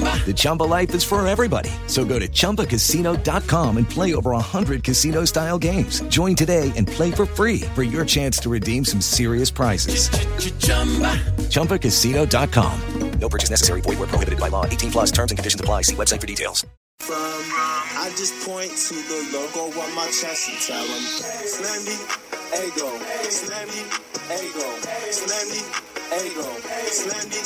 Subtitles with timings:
[0.00, 1.70] The Chumba life is for everybody.
[1.86, 6.02] So go to ChumbaCasino.com and play over 100 casino style games.
[6.02, 10.08] Join today and play for free for your chance to redeem some serious prizes.
[11.50, 12.80] ChumbaCasino.com.
[13.18, 13.80] No purchase necessary.
[13.82, 14.64] Void were prohibited by law.
[14.64, 15.10] 18 plus.
[15.10, 15.82] Terms and conditions apply.
[15.82, 16.64] See website for details.
[17.00, 21.04] From, I just point to the logo on my chest and tell them,
[21.48, 21.96] Slammy,
[22.64, 22.88] ego,
[23.28, 23.84] Slammy,
[24.36, 24.68] ego,
[25.12, 25.60] Slammy,
[26.24, 26.48] ego,
[26.88, 27.40] Slammy,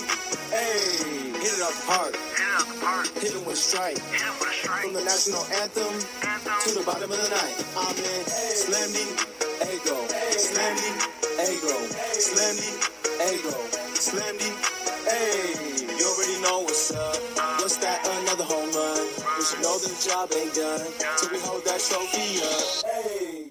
[0.50, 1.24] hey.
[1.44, 2.33] Hit it up hard.
[2.56, 3.98] Uh, hit it with strike.
[3.98, 7.50] From the national anthem to the bottom of the night.
[7.74, 9.10] I'm in Slammy,
[9.74, 9.98] ego,
[10.38, 10.86] Slammy,
[11.50, 11.74] ego,
[12.14, 12.70] Slammy,
[13.26, 13.58] ego,
[13.98, 14.54] Slammy,
[15.10, 15.98] hey.
[15.98, 17.16] You already know what's up.
[17.58, 18.06] What's that?
[18.22, 19.04] Another home run.
[19.36, 20.86] You should know the job ain't done
[21.18, 22.84] till we hold that trophy up.
[22.88, 23.50] Hey.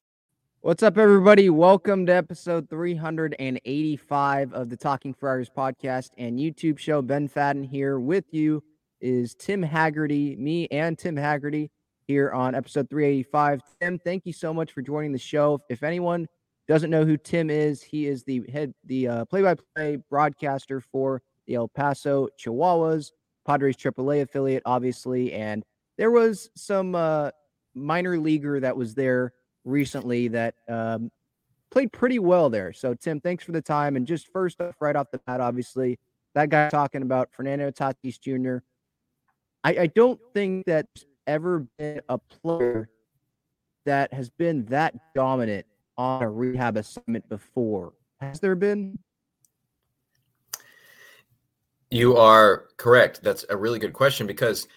[0.61, 1.49] What's up, everybody?
[1.49, 7.01] Welcome to episode 385 of the Talking Friars podcast and YouTube show.
[7.01, 8.63] Ben Fadden here with you
[9.03, 11.69] is Tim Hagerty, me and Tim Hagerty
[12.07, 13.61] here on episode 385.
[13.81, 15.61] Tim, thank you so much for joining the show.
[15.69, 16.27] If anyone
[16.67, 21.55] doesn't know who Tim is, he is the head, the uh, play-by-play broadcaster for the
[21.55, 23.11] El Paso Chihuahuas,
[23.45, 25.63] Padres AAA affiliate, obviously, and
[25.97, 27.31] there was some uh,
[27.75, 29.33] minor leaguer that was there
[29.65, 31.11] recently that um,
[31.71, 32.71] played pretty well there.
[32.71, 33.97] So, Tim, thanks for the time.
[33.97, 35.99] And just first off, right off the bat, obviously,
[36.35, 38.63] that guy talking about Fernando Tatis Jr.
[39.63, 42.89] I, I don't think that there's ever been a player
[43.85, 45.65] that has been that dominant
[45.97, 47.93] on a rehab assignment before.
[48.19, 48.97] Has there been?
[51.91, 53.21] You are correct.
[53.23, 54.67] That's a really good question because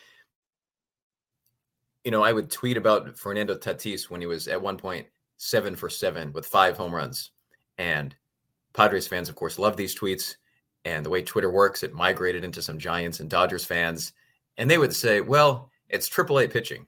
[2.07, 5.09] you know, I would tweet about Fernando Tatis when he was at one point
[5.39, 7.33] seven for seven with five home runs.
[7.79, 8.15] And
[8.75, 10.37] Padres fans, of course, love these tweets.
[10.85, 14.13] And the way Twitter works, it migrated into some Giants and Dodgers fans.
[14.59, 16.87] And they would say, well, it's AAA pitching.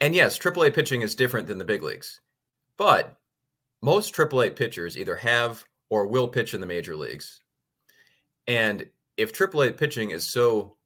[0.00, 2.20] And yes, AAA pitching is different than the big leagues.
[2.76, 3.16] But
[3.82, 7.40] most AAA pitchers either have or will pitch in the major leagues.
[8.46, 8.86] And
[9.16, 10.76] if AAA pitching is so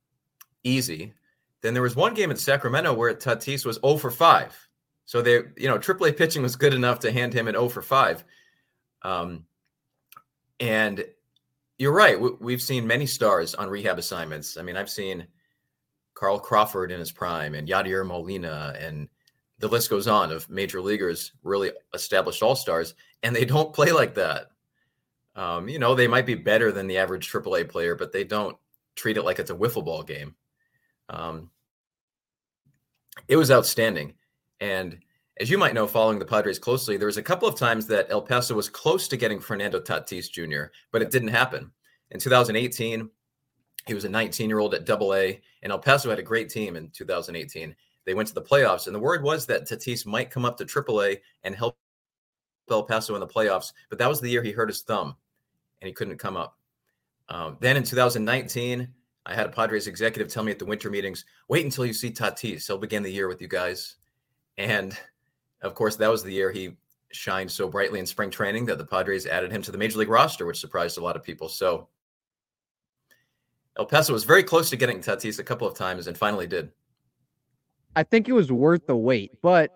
[0.64, 1.14] easy,
[1.60, 4.68] then there was one game in Sacramento where Tatis was 0 for 5.
[5.06, 7.82] So they, you know, AAA pitching was good enough to hand him an 0 for
[7.82, 8.24] 5.
[9.02, 9.44] Um,
[10.60, 11.04] and
[11.78, 12.18] you're right.
[12.40, 14.56] We've seen many stars on rehab assignments.
[14.56, 15.26] I mean, I've seen
[16.14, 19.08] Carl Crawford in his prime and Yadier Molina, and
[19.58, 23.92] the list goes on of major leaguers, really established all stars, and they don't play
[23.92, 24.46] like that.
[25.36, 28.56] Um, you know, they might be better than the average AAA player, but they don't
[28.94, 30.34] treat it like it's a wiffle ball game.
[31.08, 31.50] Um,
[33.28, 34.14] it was outstanding.
[34.60, 34.98] And
[35.40, 38.06] as you might know, following the Padres closely, there was a couple of times that
[38.10, 41.72] El Paso was close to getting Fernando Tatis Jr., but it didn't happen.
[42.12, 43.10] In 2018,
[43.86, 46.48] he was a 19 year old at Double A, and El Paso had a great
[46.48, 47.74] team in 2018.
[48.04, 50.64] They went to the playoffs, and the word was that Tatis might come up to
[50.64, 51.76] Triple A and help
[52.70, 53.72] El Paso in the playoffs.
[53.88, 55.16] But that was the year he hurt his thumb,
[55.80, 56.58] and he couldn't come up.
[57.28, 58.88] Um, then in 2019,
[59.26, 62.10] I had a Padres executive tell me at the winter meetings, wait until you see
[62.10, 62.66] Tatis.
[62.66, 63.96] He'll begin the year with you guys.
[64.58, 64.96] And
[65.62, 66.76] of course, that was the year he
[67.10, 70.08] shined so brightly in spring training that the Padres added him to the major league
[70.10, 71.48] roster, which surprised a lot of people.
[71.48, 71.88] So
[73.76, 76.70] El Paso was very close to getting Tatis a couple of times and finally did.
[77.96, 79.70] I think it was worth the wait, but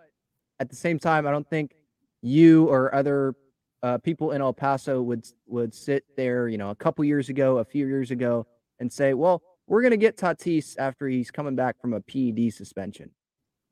[0.60, 1.74] at the same time, I don't think
[2.22, 3.34] you or other
[3.82, 7.58] uh, people in El Paso would would sit there, you know, a couple years ago,
[7.58, 8.46] a few years ago,
[8.80, 12.52] and say, "Well, we're going to get Tatis after he's coming back from a PED
[12.52, 13.10] suspension."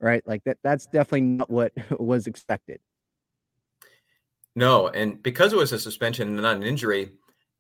[0.01, 0.23] Right?
[0.27, 2.81] Like that that's definitely not what was expected.
[4.55, 7.11] No, and because it was a suspension and not an injury,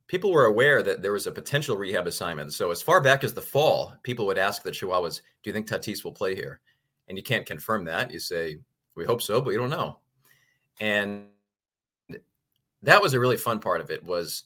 [0.09, 2.53] people were aware that there was a potential rehab assignment.
[2.53, 5.69] So as far back as the fall, people would ask the Chihuahuas, "Do you think
[5.69, 6.61] Tatis will play here?"
[7.09, 8.11] And you can't confirm that.
[8.11, 8.59] You say,
[8.95, 10.01] "We hope so, but we don't know."
[10.81, 11.29] And
[12.83, 14.05] that was a really fun part of it.
[14.05, 14.45] Was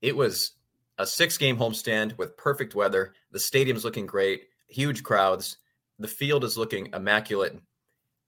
[0.00, 0.52] it was
[0.98, 3.14] a six-game homestand with perfect weather.
[3.30, 5.58] The stadium's looking great, huge crowds.
[5.98, 7.58] The field is looking immaculate.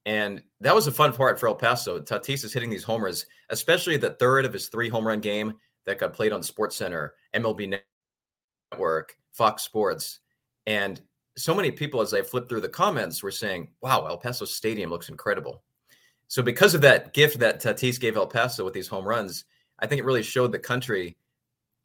[0.05, 1.99] And that was a fun part for El Paso.
[1.99, 5.97] Tatis is hitting these homers, especially the third of his three home run game that
[5.97, 7.79] got played on Sports Center, MLB
[8.71, 10.19] Network, Fox Sports.
[10.67, 11.01] And
[11.35, 14.91] so many people, as I flipped through the comments, were saying, wow, El Paso Stadium
[14.91, 15.63] looks incredible.
[16.27, 19.45] So, because of that gift that Tatis gave El Paso with these home runs,
[19.79, 21.17] I think it really showed the country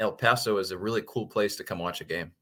[0.00, 2.32] El Paso is a really cool place to come watch a game.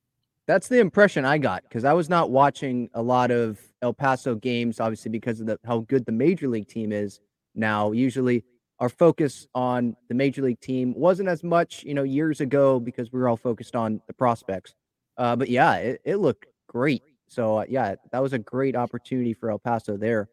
[0.49, 4.35] That's the impression I got because I was not watching a lot of El Paso
[4.35, 7.21] games, obviously because of the, how good the major league team is
[7.55, 7.93] now.
[7.93, 8.43] Usually,
[8.83, 13.13] our focus on the major league team wasn't as much, you know, years ago because
[13.13, 14.75] we were all focused on the prospects.
[15.17, 17.05] Uh, but yeah, it, it looked great.
[17.29, 20.29] So uh, yeah, that was a great opportunity for El Paso there.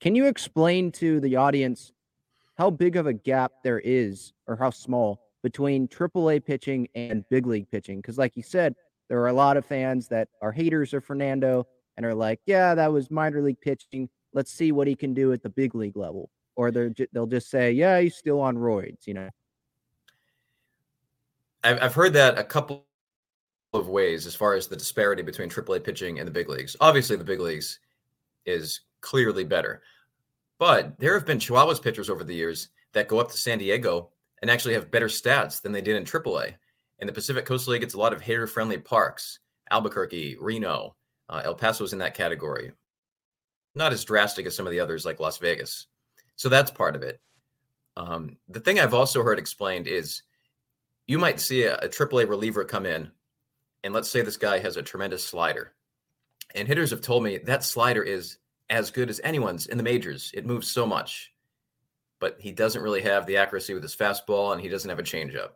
[0.00, 1.92] Can you explain to the audience
[2.56, 7.46] how big of a gap there is, or how small, between AAA pitching and big
[7.46, 7.98] league pitching?
[7.98, 8.74] Because, like you said,
[9.10, 11.66] there are a lot of fans that are haters of Fernando
[11.98, 14.08] and are like, "Yeah, that was minor league pitching.
[14.32, 17.50] Let's see what he can do at the big league level." Or they're they'll just
[17.50, 19.30] say, "Yeah, he's still on roids," you know.
[21.62, 22.86] I've heard that a couple
[23.74, 26.74] of ways as far as the disparity between AAA pitching and the big leagues.
[26.80, 27.78] Obviously, the big leagues
[28.46, 29.82] is clearly better.
[30.58, 34.10] But there have been Chihuahuas pitchers over the years that go up to San Diego
[34.42, 36.54] and actually have better stats than they did in AAA.
[36.98, 39.38] And the Pacific Coast League, gets a lot of hitter friendly parks
[39.70, 40.96] Albuquerque, Reno,
[41.28, 42.72] uh, El Paso's in that category.
[43.74, 45.86] Not as drastic as some of the others like Las Vegas.
[46.40, 47.20] So that's part of it.
[47.98, 50.22] Um, the thing I've also heard explained is
[51.06, 53.10] you might see a, a AAA reliever come in,
[53.84, 55.74] and let's say this guy has a tremendous slider.
[56.54, 58.38] And hitters have told me that slider is
[58.70, 60.30] as good as anyone's in the majors.
[60.32, 61.30] It moves so much,
[62.20, 65.02] but he doesn't really have the accuracy with his fastball, and he doesn't have a
[65.02, 65.50] changeup.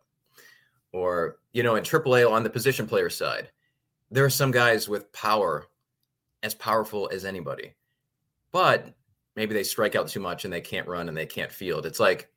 [0.92, 3.48] Or you know, in AAA on the position player side,
[4.10, 5.64] there are some guys with power
[6.42, 7.72] as powerful as anybody,
[8.52, 8.94] but
[9.36, 11.86] maybe they strike out too much and they can't run and they can't field.
[11.86, 12.28] It's like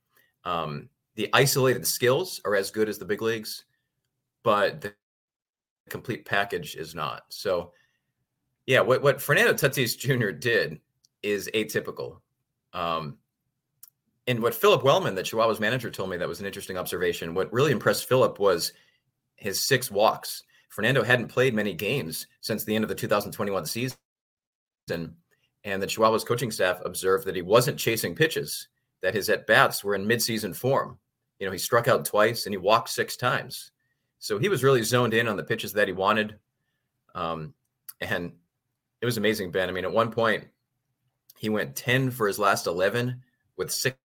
[0.44, 3.65] um, the isolated skills are as good as the big leagues,
[4.44, 4.94] but the
[5.89, 7.23] complete package is not.
[7.29, 7.71] So
[8.65, 10.31] yeah, what, what Fernando Tatis Jr.
[10.31, 10.79] did
[11.23, 12.19] is atypical.
[12.73, 13.17] Um,
[14.27, 17.33] and what Phillip Wellman, the Chihuahuas manager, told me that was an interesting observation.
[17.33, 18.73] What really impressed Phillip was
[19.35, 20.44] his six walks.
[20.69, 23.95] Fernando hadn't played many games since the end of the 2021 season.
[25.68, 28.69] And the Chihuahuas coaching staff observed that he wasn't chasing pitches,
[29.02, 30.97] that his at bats were in midseason form.
[31.40, 33.71] You know, he struck out twice and he walked six times.
[34.18, 36.40] So he was really zoned in on the pitches that he wanted.
[37.14, 37.54] Um,
[38.00, 38.31] and
[39.02, 39.68] it was amazing, Ben.
[39.68, 40.45] I mean, at one point,
[41.38, 43.21] he went 10 for his last 11
[43.57, 43.97] with six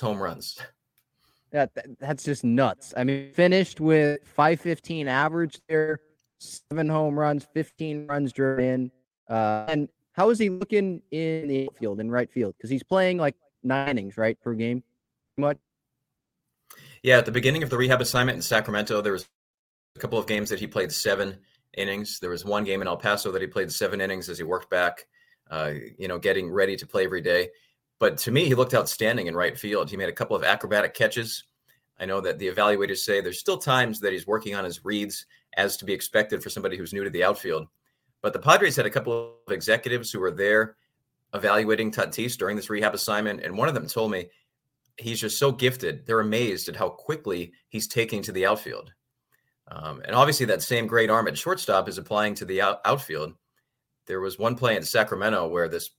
[0.00, 0.56] home runs.
[1.52, 1.66] Yeah,
[1.98, 2.94] that's just nuts.
[2.96, 5.98] I mean, finished with 515 average there,
[6.38, 8.90] seven home runs, 15 runs driven in.
[9.28, 9.88] Uh, and
[10.20, 12.54] how is he looking in the field, in right field?
[12.54, 14.82] Because he's playing like nine innings, right, per game?
[15.38, 15.56] Much.
[17.02, 19.26] Yeah, at the beginning of the rehab assignment in Sacramento, there was
[19.96, 21.38] a couple of games that he played seven
[21.74, 22.18] innings.
[22.18, 24.68] There was one game in El Paso that he played seven innings as he worked
[24.68, 25.06] back,
[25.50, 27.48] uh, you know, getting ready to play every day.
[27.98, 29.88] But to me, he looked outstanding in right field.
[29.88, 31.44] He made a couple of acrobatic catches.
[31.98, 35.24] I know that the evaluators say there's still times that he's working on his reads
[35.56, 37.68] as to be expected for somebody who's new to the outfield.
[38.22, 40.76] But the Padres had a couple of executives who were there
[41.32, 43.42] evaluating Tatis during this rehab assignment.
[43.42, 44.28] And one of them told me
[44.96, 46.06] he's just so gifted.
[46.06, 48.92] They're amazed at how quickly he's taking to the outfield.
[49.68, 53.34] Um, and obviously, that same great arm at shortstop is applying to the out- outfield.
[54.06, 55.90] There was one play in Sacramento where this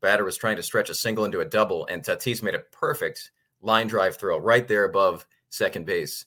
[0.00, 3.30] batter was trying to stretch a single into a double, and Tatis made a perfect
[3.60, 6.26] line drive throw right there above second base.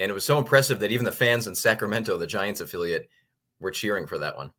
[0.00, 3.10] And it was so impressive that even the fans in Sacramento, the Giants affiliate,
[3.60, 4.50] we're cheering for that one.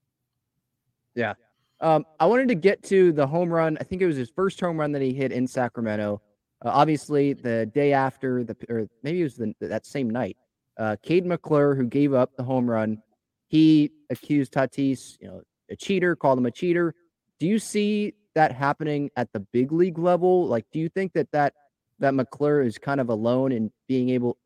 [1.15, 1.33] Yeah.
[1.81, 3.77] Um, I wanted to get to the home run.
[3.79, 6.21] I think it was his first home run that he hit in Sacramento.
[6.63, 10.37] Uh, obviously, the day after the, or maybe it was the, that same night,
[10.77, 13.01] uh, Kade McClure, who gave up the home run,
[13.47, 16.93] he accused Tatis, you know, a cheater, called him a cheater.
[17.39, 20.47] Do you see that happening at the big league level?
[20.47, 21.53] Like, do you think that that
[21.99, 24.37] that McClure is kind of alone in being able,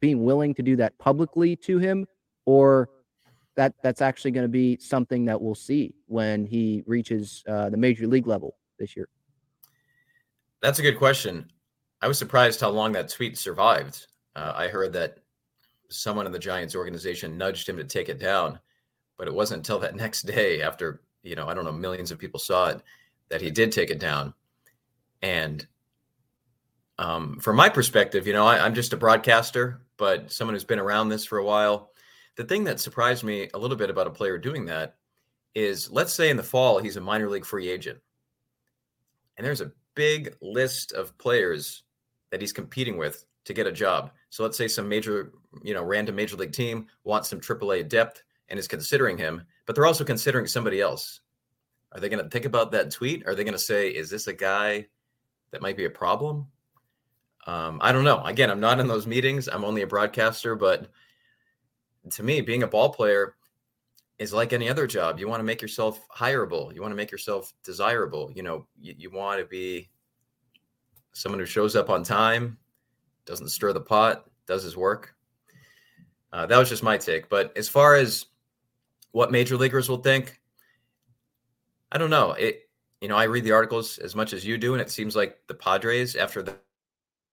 [0.00, 2.06] being willing to do that publicly to him,
[2.46, 2.88] or
[3.56, 7.76] that that's actually going to be something that we'll see when he reaches uh, the
[7.76, 9.08] major league level this year?
[10.62, 11.50] That's a good question.
[12.00, 14.06] I was surprised how long that tweet survived.
[14.34, 15.18] Uh, I heard that
[15.88, 18.58] someone in the Giants organization nudged him to take it down,
[19.16, 22.18] but it wasn't until that next day, after you know, I don't know, millions of
[22.18, 22.82] people saw it,
[23.28, 24.32] that he did take it down.
[25.22, 25.66] And
[26.98, 30.78] um, from my perspective, you know, I, I'm just a broadcaster, but someone who's been
[30.78, 31.90] around this for a while.
[32.36, 34.96] The thing that surprised me a little bit about a player doing that
[35.54, 37.98] is, let's say in the fall he's a minor league free agent,
[39.36, 41.82] and there's a big list of players
[42.30, 44.10] that he's competing with to get a job.
[44.30, 48.22] So let's say some major, you know, random major league team wants some AAA depth
[48.48, 51.20] and is considering him, but they're also considering somebody else.
[51.92, 53.26] Are they going to think about that tweet?
[53.26, 54.86] Are they going to say, is this a guy
[55.50, 56.48] that might be a problem?
[57.46, 58.22] Um, I don't know.
[58.24, 59.48] Again, I'm not in those meetings.
[59.48, 60.90] I'm only a broadcaster, but
[62.12, 63.36] to me, being a ball player
[64.18, 65.18] is like any other job.
[65.18, 66.74] You want to make yourself hireable.
[66.74, 68.30] You want to make yourself desirable.
[68.34, 69.90] You know, you, you want to be
[71.12, 72.58] someone who shows up on time,
[73.24, 75.14] doesn't stir the pot, does his work.
[76.32, 77.28] Uh, that was just my take.
[77.28, 78.26] But as far as
[79.12, 80.40] what major leaguers will think,
[81.92, 82.32] I don't know.
[82.32, 82.68] It,
[83.00, 85.38] you know, I read the articles as much as you do, and it seems like
[85.46, 86.56] the Padres, after the,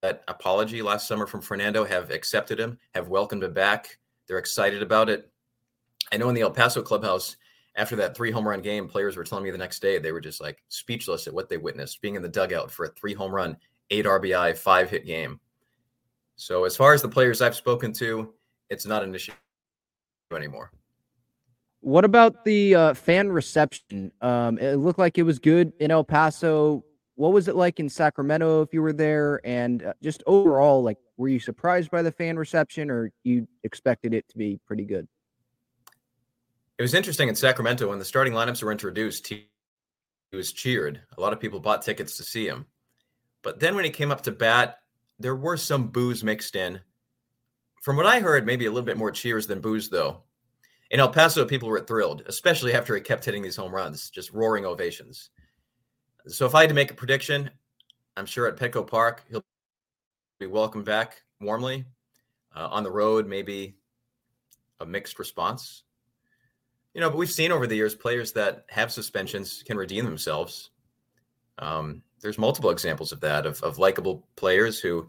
[0.02, 3.98] that apology last summer from Fernando, have accepted him, have welcomed him back.
[4.28, 5.30] They're excited about it.
[6.12, 7.36] I know in the El Paso clubhouse,
[7.76, 10.22] after that three home run game, players were telling me the next day they were
[10.22, 13.34] just like speechless at what they witnessed, being in the dugout for a three home
[13.34, 13.58] run,
[13.90, 15.40] eight RBI, five hit game.
[16.36, 18.34] So as far as the players I've spoken to,
[18.70, 19.32] it's not an issue
[20.36, 20.72] anymore.
[21.82, 24.12] What about the uh, fan reception?
[24.22, 26.84] Um, it looked like it was good in El Paso.
[27.16, 29.40] What was it like in Sacramento if you were there?
[29.44, 34.14] And uh, just overall, like, were you surprised by the fan reception, or you expected
[34.14, 35.08] it to be pretty good?
[36.78, 39.28] It was interesting in Sacramento when the starting lineups were introduced.
[39.28, 39.48] He,
[40.32, 41.02] he was cheered.
[41.16, 42.66] A lot of people bought tickets to see him.
[43.44, 44.80] But then when he came up to bat,
[45.20, 46.82] there were some boos mixed in.
[47.84, 50.24] From what I heard, maybe a little bit more cheers than boos, though.
[50.90, 54.32] In El Paso, people were thrilled, especially after he kept hitting these home runs, just
[54.32, 55.30] roaring ovations.
[56.28, 57.50] So if I had to make a prediction,
[58.16, 59.44] I'm sure at Petco Park, he'll
[60.40, 61.86] be welcomed back warmly.
[62.56, 63.76] Uh, on the road, maybe
[64.80, 65.84] a mixed response.
[66.94, 70.70] You know, but we've seen over the years players that have suspensions can redeem themselves.
[71.58, 75.08] Um, there's multiple examples of that of, of likable players who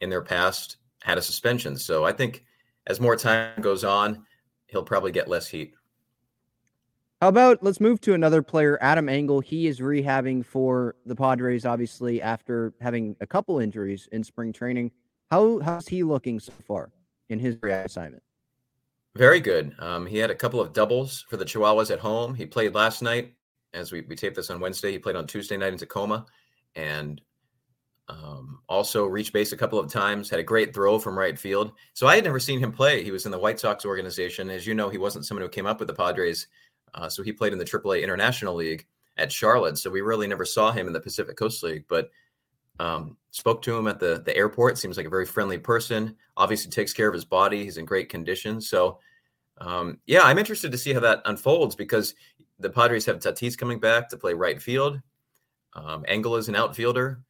[0.00, 1.76] in their past had a suspension.
[1.78, 2.44] So I think
[2.86, 4.26] as more time goes on,
[4.66, 5.74] he'll probably get less heat.
[7.24, 9.40] How about let's move to another player, Adam Engel.
[9.40, 14.90] He is rehabbing for the Padres, obviously, after having a couple injuries in spring training.
[15.30, 16.92] How how's he looking so far
[17.30, 18.22] in his rehab assignment?
[19.16, 19.74] Very good.
[19.78, 22.34] Um, he had a couple of doubles for the Chihuahuas at home.
[22.34, 23.32] He played last night
[23.72, 24.92] as we, we taped this on Wednesday.
[24.92, 26.26] He played on Tuesday night in Tacoma
[26.76, 27.22] and
[28.08, 31.72] um, also reached base a couple of times, had a great throw from right field.
[31.94, 33.02] So I had never seen him play.
[33.02, 34.50] He was in the White Sox organization.
[34.50, 36.48] As you know, he wasn't someone who came up with the Padres.
[36.94, 38.86] Uh, so he played in the AAA International League
[39.16, 39.78] at Charlotte.
[39.78, 42.10] So we really never saw him in the Pacific Coast League, but
[42.80, 44.78] um, spoke to him at the, the airport.
[44.78, 46.16] Seems like a very friendly person.
[46.36, 47.64] Obviously takes care of his body.
[47.64, 48.60] He's in great condition.
[48.60, 48.98] So
[49.58, 52.14] um, yeah, I'm interested to see how that unfolds because
[52.58, 55.00] the Padres have Tatis coming back to play right field.
[55.74, 57.20] Um, Engel is an outfielder,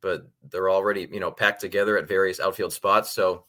[0.00, 3.12] but they're already you know packed together at various outfield spots.
[3.12, 3.44] So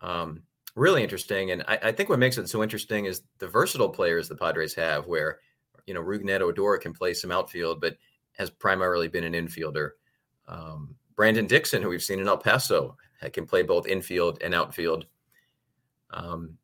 [0.00, 0.42] um,
[0.76, 1.50] really interesting.
[1.50, 4.74] And I, I, think what makes it so interesting is the versatile players the Padres
[4.74, 5.40] have, where
[5.86, 7.96] you know Rougned Odor can play some outfield, but
[8.32, 9.90] has primarily been an infielder.
[10.46, 12.96] Um, Brandon Dixon, who we've seen in El Paso,
[13.32, 15.06] can play both infield and outfield.
[16.10, 16.58] Um,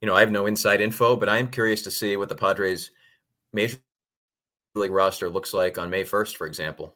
[0.00, 2.34] you know, I have no inside info, but I am curious to see what the
[2.34, 2.92] Padres
[3.52, 3.78] major
[4.74, 6.95] league roster looks like on May 1st, for example.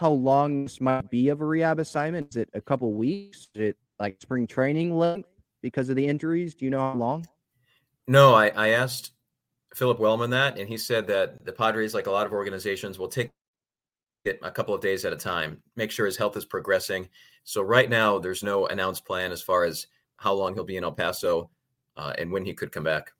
[0.00, 2.28] how long this might be of a rehab assignment?
[2.30, 3.48] Is it a couple weeks?
[3.54, 5.28] Is it like spring training length
[5.62, 6.54] because of the injuries?
[6.54, 7.26] Do you know how long?
[8.08, 9.12] No, I, I asked
[9.74, 13.08] Phillip Wellman that, and he said that the Padres, like a lot of organizations, will
[13.08, 13.30] take
[14.24, 17.08] it a couple of days at a time, make sure his health is progressing.
[17.44, 20.84] So right now, there's no announced plan as far as how long he'll be in
[20.84, 21.50] El Paso
[21.96, 23.12] uh, and when he could come back.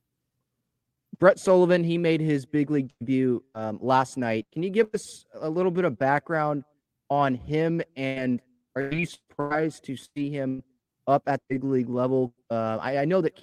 [1.18, 4.46] Brett Sullivan, he made his big league debut um, last night.
[4.52, 6.64] Can you give us a little bit of background
[7.10, 7.82] on him?
[7.96, 8.40] And
[8.76, 10.62] are you surprised to see him
[11.06, 12.32] up at big league level?
[12.50, 13.38] Uh, I, I, know that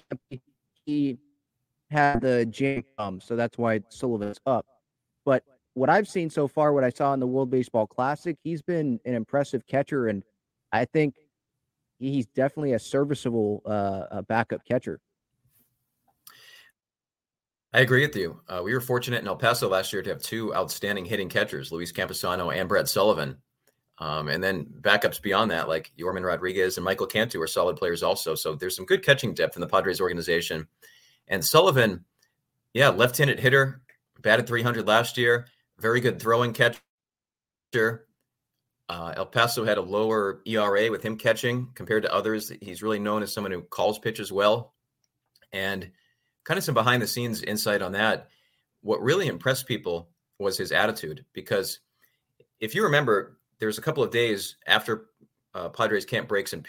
[0.84, 1.18] he
[1.90, 4.66] had the jam, um, so that's why Sullivan's up.
[5.24, 8.62] But what I've seen so far, what I saw in the World Baseball Classic, he's
[8.62, 10.22] been an impressive catcher, and
[10.72, 11.14] I think
[11.98, 15.00] he's definitely a serviceable uh, backup catcher.
[17.72, 18.40] I agree with you.
[18.48, 21.70] Uh, we were fortunate in El Paso last year to have two outstanding hitting catchers,
[21.70, 23.36] Luis Campusano and Brett Sullivan.
[24.00, 28.02] Um, and then backups beyond that, like Yorman Rodriguez and Michael Cantu, are solid players
[28.02, 28.34] also.
[28.34, 30.68] So there's some good catching depth in the Padres organization.
[31.26, 32.04] And Sullivan,
[32.74, 33.82] yeah, left-handed hitter,
[34.22, 35.46] batted 300 last year,
[35.78, 36.80] very good throwing catcher.
[38.88, 42.52] Uh, El Paso had a lower ERA with him catching compared to others.
[42.62, 44.72] He's really known as someone who calls pitches well.
[45.52, 45.90] And
[46.44, 48.28] kind of some behind the scenes insight on that.
[48.80, 50.08] What really impressed people
[50.38, 51.80] was his attitude because
[52.60, 55.06] if you remember, there was a couple of days after
[55.54, 56.62] uh, Padres camp breaks in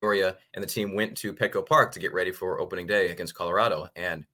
[0.00, 3.34] Peoria, and the team went to Petco Park to get ready for opening day against
[3.34, 3.88] Colorado.
[3.96, 4.24] And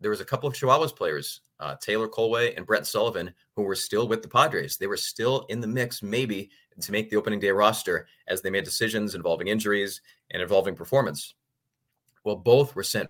[0.00, 3.74] there was a couple of Chihuahuas players, uh, Taylor Kohlwey and Brett Sullivan, who were
[3.74, 4.76] still with the Padres.
[4.76, 8.50] They were still in the mix, maybe to make the opening day roster as they
[8.50, 11.34] made decisions involving injuries and involving performance.
[12.24, 13.08] Well, both were sent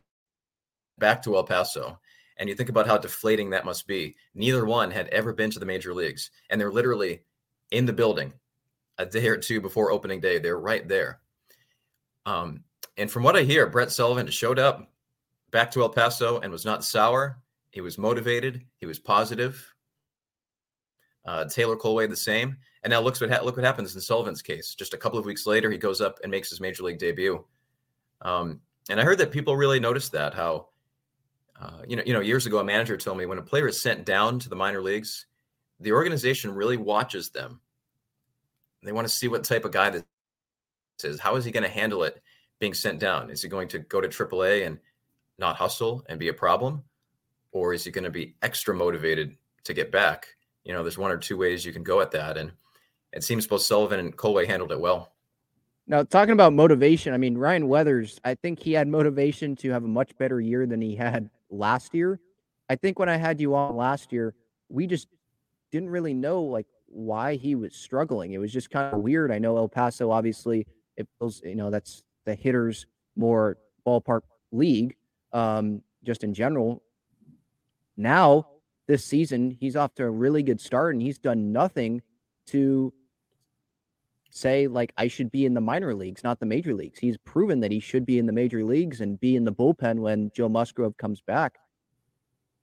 [0.98, 1.98] back to El Paso.
[2.38, 4.14] And you think about how deflating that must be.
[4.34, 7.22] Neither one had ever been to the major leagues, and they're literally
[7.70, 8.33] in the building
[8.98, 10.38] a day or two before opening day.
[10.38, 11.20] They're right there.
[12.24, 12.64] Um,
[12.96, 14.90] and from what I hear, Brett Sullivan showed up
[15.50, 17.38] back to El Paso and was not sour.
[17.70, 18.64] He was motivated.
[18.79, 19.74] He was positive.
[21.24, 22.57] Uh, Taylor Kohlwey the same.
[22.83, 24.74] And now look what ha- look what happens in Sullivan's case.
[24.74, 27.44] Just a couple of weeks later, he goes up and makes his major league debut.
[28.22, 30.68] Um, and I heard that people really noticed that how
[31.61, 33.81] uh, you know, you know, years ago, a manager told me when a player is
[33.81, 35.26] sent down to the minor leagues,
[35.80, 37.60] the organization really watches them.
[38.82, 40.04] They want to see what type of guy this
[41.02, 41.20] is.
[41.20, 42.22] How is he going to handle it
[42.60, 43.30] being sent down?
[43.30, 44.78] Is he going to go to AAA and
[45.38, 46.82] not hustle and be a problem,
[47.52, 50.28] or is he going to be extra motivated to get back?
[50.64, 52.52] You know, there's one or two ways you can go at that, and
[53.12, 55.12] it seems both Sullivan and Kohlwey handled it well.
[55.86, 59.84] Now, talking about motivation, I mean, Ryan Weathers, I think he had motivation to have
[59.84, 62.18] a much better year than he had last year.
[62.68, 64.34] I think when I had you on last year,
[64.68, 65.06] we just
[65.70, 68.33] didn't really know like why he was struggling.
[68.33, 69.31] It was just kind of weird.
[69.31, 74.96] I know El Paso obviously it feels you know that's the hitters more ballpark league
[75.33, 76.83] um just in general.
[77.96, 78.48] Now
[78.87, 82.02] this season he's off to a really good start and he's done nothing
[82.48, 82.92] to
[84.31, 86.98] say like I should be in the minor leagues, not the major leagues.
[86.98, 90.00] He's proven that he should be in the major leagues and be in the bullpen
[90.00, 91.59] when Joe Musgrove comes back.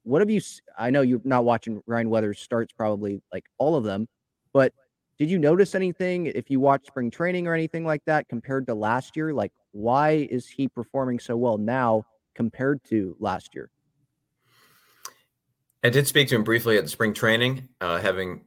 [0.04, 0.42] What have you?
[0.78, 4.08] I know you're not watching Ryan Weathers starts probably like all of them,
[4.52, 4.74] but
[5.18, 8.74] did you notice anything if you watch spring training or anything like that compared to
[8.74, 9.34] last year?
[9.34, 12.04] Like, why is he performing so well now
[12.36, 13.70] compared to last year?
[15.84, 18.42] I did speak to him briefly at the spring training, uh, having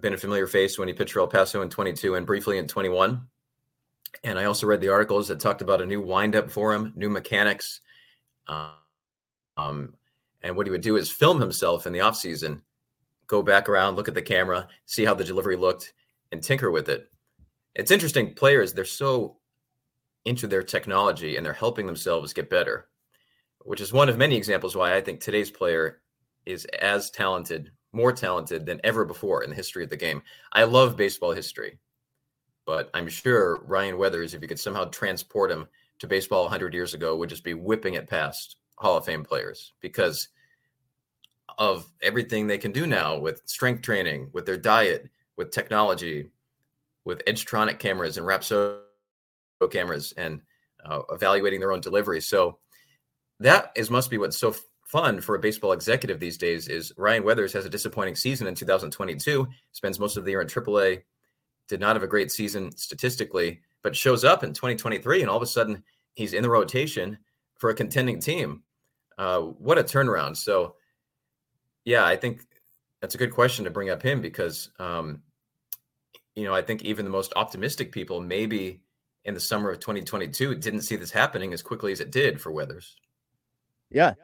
[0.00, 2.66] been a familiar face when he pitched for El Paso in 22 and briefly in
[2.66, 3.22] 21.
[4.24, 7.08] And I also read the articles that talked about a new windup for him, new
[7.08, 7.80] mechanics.
[8.46, 8.72] Uh,
[9.56, 9.94] um,
[10.42, 12.60] and what he would do is film himself in the offseason,
[13.26, 15.94] go back around, look at the camera, see how the delivery looked,
[16.32, 17.10] and tinker with it.
[17.74, 18.34] It's interesting.
[18.34, 19.38] Players, they're so
[20.24, 22.88] into their technology and they're helping themselves get better,
[23.60, 26.00] which is one of many examples why I think today's player
[26.46, 30.22] is as talented more talented than ever before in the history of the game.
[30.52, 31.78] I love baseball history,
[32.64, 35.66] but I'm sure Ryan Weathers, if you could somehow transport him
[35.98, 39.72] to baseball 100 years ago, would just be whipping it past Hall of Fame players
[39.80, 40.28] because
[41.58, 46.30] of everything they can do now with strength training, with their diet, with technology,
[47.04, 48.80] with Edgertronic cameras and Rapsodo
[49.70, 50.40] cameras, and
[50.84, 52.20] uh, evaluating their own delivery.
[52.20, 52.58] So
[53.40, 54.54] that is must be what's so
[54.86, 58.54] fun for a baseball executive these days is Ryan Weathers has a disappointing season in
[58.54, 61.02] 2022, spends most of the year in AAA,
[61.66, 65.42] did not have a great season statistically, but shows up in 2023 and all of
[65.42, 67.16] a sudden he's in the rotation
[67.58, 68.62] for a contending team.
[69.22, 70.36] Uh, what a turnaround.
[70.36, 70.74] So,
[71.84, 72.40] yeah, I think
[73.00, 75.22] that's a good question to bring up him because, um,
[76.34, 78.80] you know, I think even the most optimistic people, maybe
[79.24, 82.50] in the summer of 2022, didn't see this happening as quickly as it did for
[82.50, 82.96] Weathers.
[83.90, 84.14] Yeah,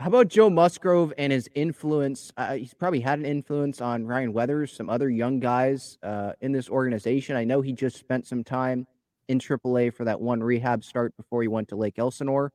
[0.00, 2.32] how about Joe Musgrove and his influence?
[2.38, 6.52] Uh, he's probably had an influence on Ryan Weathers, some other young guys uh, in
[6.52, 7.36] this organization.
[7.36, 8.86] I know he just spent some time
[9.28, 12.50] in AAA for that one rehab start before he went to Lake Elsinore.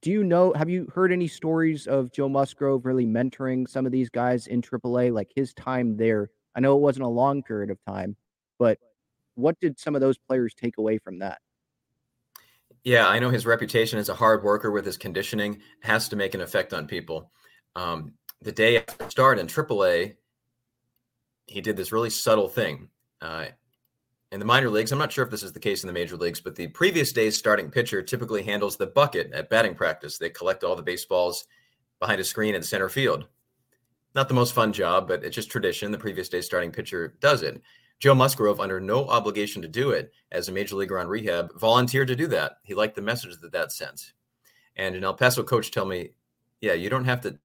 [0.00, 0.52] Do you know?
[0.52, 4.62] Have you heard any stories of Joe Musgrove really mentoring some of these guys in
[4.62, 6.30] AAA, like his time there?
[6.54, 8.16] I know it wasn't a long period of time,
[8.58, 8.78] but
[9.34, 11.40] what did some of those players take away from that?
[12.84, 16.34] Yeah, I know his reputation as a hard worker with his conditioning has to make
[16.34, 17.30] an effect on people.
[17.74, 20.14] Um, the day after start in AAA,
[21.46, 22.88] he did this really subtle thing.
[23.20, 23.46] Uh,
[24.30, 26.16] in the minor leagues, I'm not sure if this is the case in the major
[26.16, 30.18] leagues, but the previous day's starting pitcher typically handles the bucket at batting practice.
[30.18, 31.46] They collect all the baseballs
[31.98, 33.26] behind a screen in center field.
[34.14, 35.92] Not the most fun job, but it's just tradition.
[35.92, 37.62] The previous day's starting pitcher does it.
[38.00, 42.08] Joe Musgrove, under no obligation to do it as a major leaguer on rehab, volunteered
[42.08, 42.58] to do that.
[42.62, 44.12] He liked the message that that sent.
[44.76, 46.10] And an El Paso coach told me,
[46.60, 47.38] yeah, you don't have to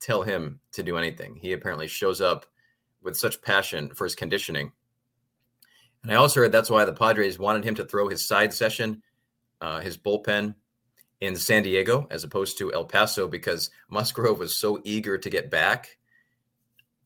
[0.00, 1.36] tell him to do anything.
[1.36, 2.44] He apparently shows up
[3.02, 4.72] with such passion for his conditioning.
[6.04, 9.02] And I also heard that's why the Padres wanted him to throw his side session,
[9.60, 10.54] uh, his bullpen
[11.20, 15.50] in San Diego as opposed to El Paso because Musgrove was so eager to get
[15.50, 15.96] back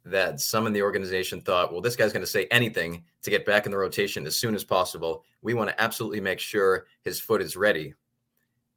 [0.04, 3.46] that some in the organization thought, well, this guy's going to say anything to get
[3.46, 5.24] back in the rotation as soon as possible.
[5.42, 7.94] We want to absolutely make sure his foot is ready.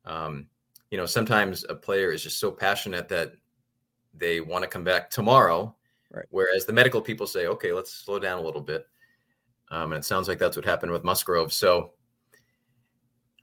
[0.06, 0.48] Um,
[0.92, 3.34] you know, sometimes a player is just so passionate that
[4.14, 5.74] they want to come back tomorrow,
[6.12, 6.26] right.
[6.30, 8.86] whereas the medical people say, okay, let's slow down a little bit.
[9.72, 11.52] Um, and it sounds like that's what happened with Musgrove.
[11.52, 11.94] So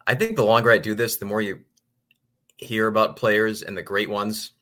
[0.06, 1.60] I think the longer I do this, the more you
[2.58, 4.52] hear about players and the great ones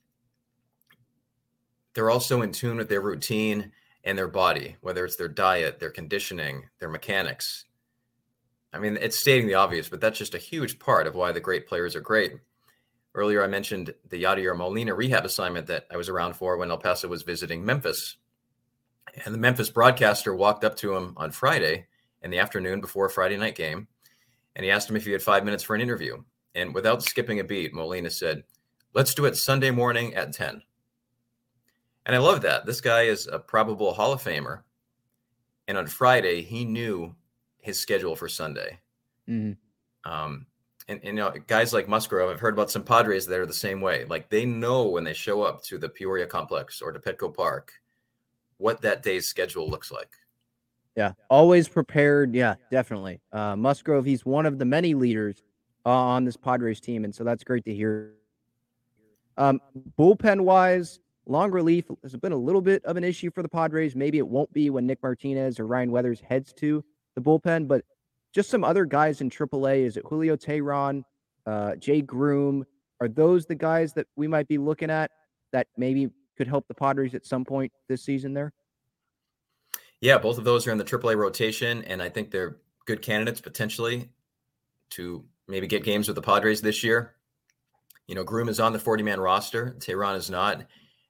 [1.97, 3.73] they're also in tune with their routine
[4.05, 7.65] and their body, whether it's their diet, their conditioning, their mechanics.
[8.75, 11.41] I mean, it's stating the obvious, but that's just a huge part of why the
[11.41, 12.35] great players are great.
[13.15, 16.77] Earlier, I mentioned the Yadier Molina rehab assignment that I was around for when El
[16.77, 18.19] Paso was visiting Memphis.
[19.25, 21.87] And the Memphis broadcaster walked up to him on Friday
[22.23, 23.89] in the afternoon before a Friday night game,
[24.55, 26.23] and he asked him if he had five minutes for an interview.
[26.55, 28.45] And without skipping a beat, Molina said,
[28.95, 30.63] Let's do it Sunday morning at 10.
[32.07, 32.65] And I love that.
[32.65, 34.63] This guy is a probable Hall of Famer.
[35.69, 37.15] And on Friday, he knew
[37.61, 38.79] his schedule for Sunday.
[39.29, 40.11] Mm-hmm.
[40.11, 40.47] Um,
[40.89, 43.53] and, and, you know, guys like Musgrove, I've heard about some Padres that are the
[43.53, 44.05] same way.
[44.05, 47.73] Like they know when they show up to the Peoria complex or to Petco Park
[48.59, 50.11] what that day's schedule looks like.
[50.97, 52.35] Yeah, always prepared.
[52.35, 53.21] Yeah, definitely.
[53.31, 55.43] Uh, Musgrove, he's one of the many leaders
[55.85, 58.15] uh, on this Padres team, and so that's great to hear
[59.37, 59.61] Um,
[59.99, 63.95] bullpen wise, long relief has been a little bit of an issue for the Padres.
[63.95, 66.83] Maybe it won't be when Nick Martinez or Ryan Weathers heads to
[67.15, 67.85] the bullpen, but
[68.33, 69.85] just some other guys in AAA.
[69.85, 71.03] Is it Julio Teheran,
[71.45, 72.65] uh, Jay Groome?
[73.01, 75.11] Are those the guys that we might be looking at
[75.53, 78.53] that maybe could help the Padres at some point this season there?
[80.01, 83.41] Yeah, both of those are in the AAA rotation, and I think they're good candidates
[83.41, 84.11] potentially
[84.91, 87.15] to maybe get games with the Padres this year.
[88.07, 90.65] You know, Groome is on the 40 man roster, Teheran is not.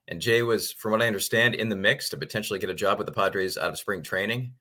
[0.07, 2.97] And Jay was, from what I understand, in the mix to potentially get a job
[2.97, 4.53] with the Padres out of spring training.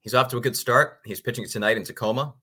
[0.00, 1.00] He's off to a good start.
[1.04, 2.34] He's pitching tonight in Tacoma.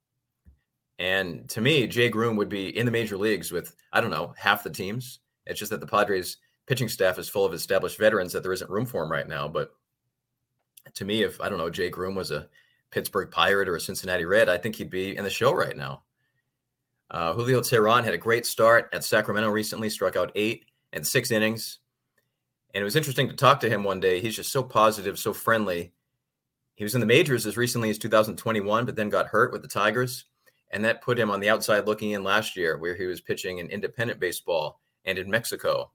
[1.00, 4.34] And to me, Jay Groome would be in the major leagues with, I don't know,
[4.38, 5.20] half the teams.
[5.46, 8.70] It's just that the Padres pitching staff is full of established veterans that there isn't
[8.70, 9.48] room for him right now.
[9.48, 9.72] But
[10.96, 12.48] to me, if I don't know, Jay Groome was a
[12.92, 16.04] Pittsburgh Pirate or a Cincinnati Red, I think he'd be in the show right now.
[17.12, 21.30] Uh, Julio Teheran had a great start at Sacramento recently, struck out eight and six
[21.32, 21.80] innings.
[22.74, 24.20] And it was interesting to talk to him one day.
[24.20, 25.94] He's just so positive, so friendly.
[26.76, 29.68] He was in the majors as recently as 2021, but then got hurt with the
[29.68, 30.26] Tigers.
[30.72, 33.60] And that put him on the outside looking in last year, where he was pitching
[33.60, 35.92] in independent baseball and in Mexico.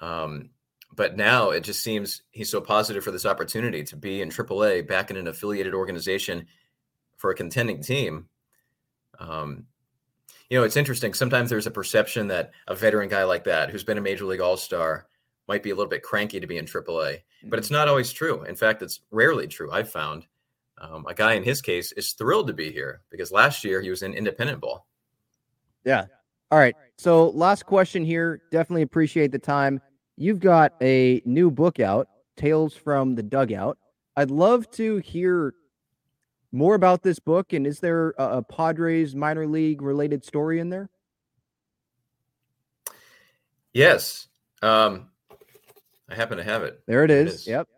[0.00, 0.50] Um,
[0.94, 4.86] but now it just seems he's so positive for this opportunity to be in AAA,
[4.86, 6.46] back in an affiliated organization
[7.16, 8.28] for a contending team.
[9.18, 9.66] Um,
[10.48, 11.12] you know, it's interesting.
[11.12, 14.40] Sometimes there's a perception that a veteran guy like that, who's been a major league
[14.40, 15.06] all star,
[15.48, 18.42] might be a little bit cranky to be in AAA, but it's not always true.
[18.44, 19.70] In fact, it's rarely true.
[19.70, 20.26] I've found
[20.78, 23.90] um, a guy in his case is thrilled to be here because last year he
[23.90, 24.86] was in independent ball.
[25.84, 26.06] Yeah.
[26.50, 26.74] All right.
[26.98, 28.42] So, last question here.
[28.50, 29.80] Definitely appreciate the time.
[30.16, 33.76] You've got a new book out, Tales from the Dugout.
[34.16, 35.54] I'd love to hear
[36.52, 37.52] more about this book.
[37.52, 40.88] And is there a, a Padres minor league related story in there?
[43.74, 44.28] Yes.
[44.62, 45.10] Um,
[46.08, 46.80] I happen to have it.
[46.86, 47.26] There it is.
[47.26, 47.46] It is.
[47.46, 47.68] Yep.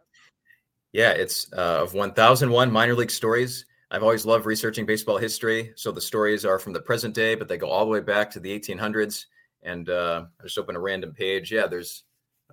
[0.92, 3.66] Yeah, it's uh, of 1001 minor league stories.
[3.90, 5.72] I've always loved researching baseball history.
[5.76, 8.30] So the stories are from the present day, but they go all the way back
[8.32, 9.26] to the 1800s.
[9.62, 11.50] And uh, I just open a random page.
[11.50, 12.04] Yeah, there's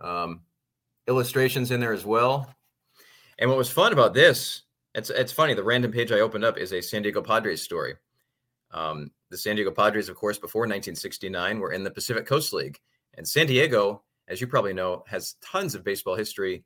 [0.01, 0.41] um,
[1.07, 2.53] illustrations in there as well.
[3.37, 5.53] And what was fun about this, it's it's funny.
[5.53, 7.95] The random page I opened up is a San Diego Padres story.
[8.71, 12.79] Um, the San Diego Padres, of course, before 1969, were in the Pacific Coast League,
[13.15, 16.63] and San Diego, as you probably know, has tons of baseball history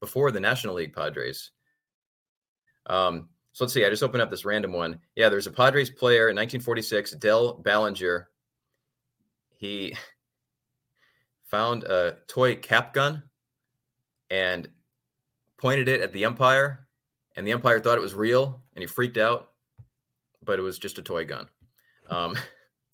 [0.00, 1.50] before the National League Padres.
[2.86, 3.84] Um, so let's see.
[3.84, 4.98] I just opened up this random one.
[5.14, 8.28] Yeah, there's a Padres player in 1946, Del Ballinger.
[9.56, 9.94] He
[11.44, 13.22] found a toy cap gun
[14.30, 14.68] and
[15.58, 16.86] pointed it at the umpire,
[17.36, 19.50] and the umpire thought it was real, and he freaked out,
[20.42, 21.46] but it was just a toy gun.
[22.08, 22.34] Um,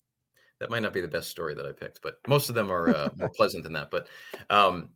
[0.59, 2.89] that might not be the best story that I picked, but most of them are
[2.89, 3.89] uh, more pleasant than that.
[3.89, 4.07] But
[4.49, 4.89] um,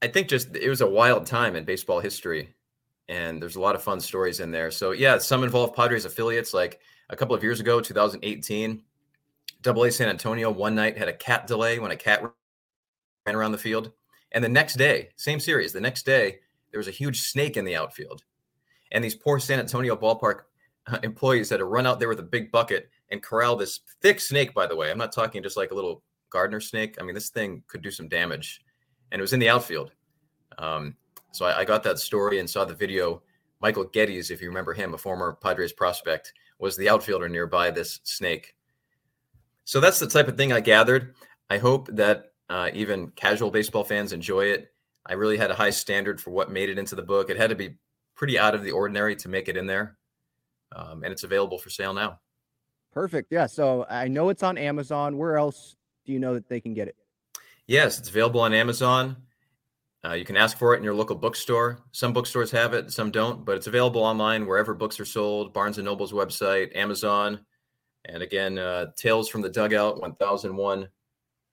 [0.00, 2.54] I think just it was a wild time in baseball history,
[3.08, 4.70] and there's a lot of fun stories in there.
[4.70, 6.52] So yeah, some involve Padres affiliates.
[6.52, 8.82] Like a couple of years ago, 2018,
[9.62, 13.52] Double A San Antonio one night had a cat delay when a cat ran around
[13.52, 13.92] the field,
[14.32, 16.38] and the next day, same series, the next day
[16.70, 18.22] there was a huge snake in the outfield,
[18.92, 20.42] and these poor San Antonio ballpark
[20.86, 24.20] uh, employees had to run out there with a big bucket and corral this thick
[24.20, 24.54] snake.
[24.54, 26.96] By the way, I'm not talking just like a little gardener snake.
[27.00, 28.60] I mean, this thing could do some damage,
[29.10, 29.92] and it was in the outfield.
[30.58, 30.96] Um,
[31.36, 33.22] so I, I, got that story and saw the video.
[33.60, 38.00] Michael Gettys, if you remember him, a former Padres prospect, was the outfielder nearby this
[38.04, 38.54] snake.
[39.64, 41.14] So that's the type of thing I gathered.
[41.50, 44.72] I hope that uh, even casual baseball fans enjoy it.
[45.04, 47.30] I really had a high standard for what made it into the book.
[47.30, 47.76] It had to be
[48.14, 49.98] pretty out of the ordinary to make it in there,
[50.74, 52.18] um, and it's available for sale now.
[52.92, 53.30] Perfect.
[53.30, 53.46] Yeah.
[53.46, 55.18] So I know it's on Amazon.
[55.18, 56.96] Where else do you know that they can get it?
[57.66, 59.16] Yes, it's available on Amazon.
[60.06, 61.80] Uh, you can ask for it in your local bookstore.
[61.92, 65.52] Some bookstores have it, some don't, but it's available online wherever books are sold.
[65.52, 67.40] Barnes and Noble's website, Amazon,
[68.04, 70.88] and again, uh, Tales from the Dugout, 1001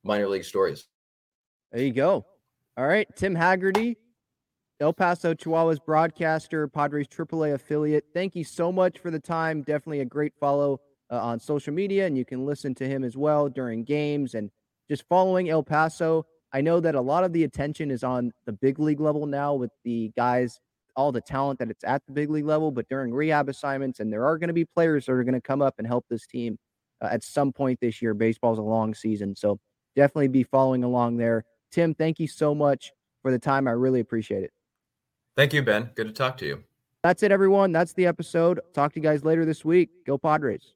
[0.04, 0.86] minor league stories.
[1.72, 2.26] There you go.
[2.78, 3.96] All right, Tim Hagerty,
[4.80, 8.06] El Paso Chihuahuas broadcaster, Padres AAA affiliate.
[8.13, 9.63] Thank you so much for the time.
[9.63, 13.18] Definitely a great follow uh, on social media, and you can listen to him as
[13.18, 14.52] well during games and
[14.88, 16.28] just following El Paso.
[16.54, 19.56] I know that a lot of the attention is on the big league level now
[19.56, 20.60] with the guys,
[20.96, 24.13] all the talent that it's at the big league level, but during rehab assignments, and
[24.13, 26.28] there are going to be players that are going to come up and help this
[26.28, 26.58] team
[27.02, 28.13] uh, at some point this year.
[28.13, 29.60] Baseball's a long season, so
[29.96, 31.44] definitely be following along there.
[31.72, 32.92] Tim, thank you so much
[33.24, 33.68] for the time.
[33.68, 34.52] I really appreciate it.
[35.36, 35.89] Thank you, Ben.
[35.96, 36.63] Good to talk to you.
[37.02, 37.72] That's it, everyone.
[37.72, 38.60] That's the episode.
[38.74, 39.89] Talk to you guys later this week.
[40.06, 40.76] Go Padres.